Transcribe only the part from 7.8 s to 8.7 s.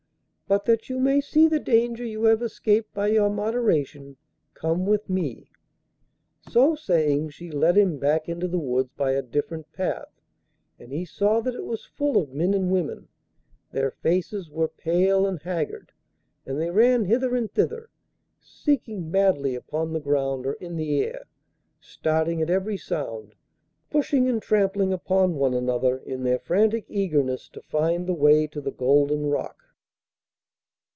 back into the